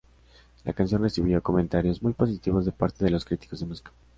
La 0.65 0.73
canción 0.73 1.03
recibió 1.03 1.43
comentarios 1.43 2.01
muy 2.01 2.13
positivos 2.13 2.65
de 2.65 2.71
parte 2.71 3.05
de 3.05 3.11
los 3.11 3.23
críticos 3.23 3.59
de 3.59 3.67
música. 3.67 3.91